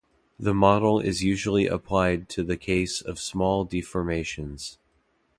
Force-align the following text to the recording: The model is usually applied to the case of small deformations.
The 0.39 0.55
model 0.55 0.99
is 0.99 1.23
usually 1.23 1.67
applied 1.67 2.27
to 2.29 2.43
the 2.43 2.57
case 2.57 3.01
of 3.01 3.19
small 3.19 3.67
deformations. 3.67 4.79